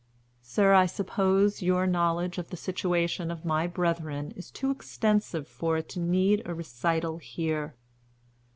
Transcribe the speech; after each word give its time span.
"Sir, 0.41 0.73
I 0.73 0.87
suppose 0.87 1.61
your 1.61 1.85
knowledge 1.85 2.39
of 2.39 2.49
the 2.49 2.57
situation 2.57 3.29
of 3.29 3.45
my 3.45 3.67
brethren 3.67 4.31
is 4.31 4.49
too 4.49 4.71
extensive 4.71 5.47
for 5.47 5.77
it 5.77 5.89
to 5.89 5.99
need 5.99 6.41
a 6.43 6.55
recital 6.55 7.19
here. 7.19 7.75